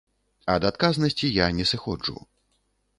[0.53, 2.17] Ад адказнасці я не сыходжу.